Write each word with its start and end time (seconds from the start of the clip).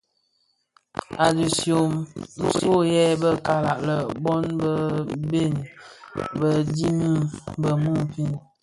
A 1.25 1.27
dishyön, 1.37 1.91
nso 2.43 2.75
yè 2.93 3.03
bè 3.21 3.31
kalag 3.45 3.79
lè 3.87 3.95
bon 4.23 4.43
be 4.59 4.71
bhèi 5.29 5.51
bë 6.39 6.49
dimen 6.75 7.15
bë 7.61 7.71
muufin. 7.83 8.31